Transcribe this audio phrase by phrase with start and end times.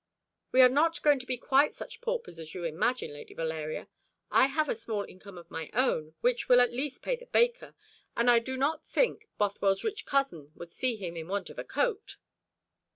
[0.51, 3.87] "We are not going to be quite such paupers as you imagine, Lady Valeria.
[4.31, 7.75] I have a small income of my own, which will at least pay the baker;
[8.17, 11.63] and I do not think Bothwell's rich cousin would see him in want of a
[11.63, 12.17] coat."